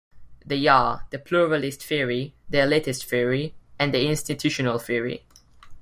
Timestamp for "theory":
1.83-2.33, 3.03-3.53, 4.79-5.27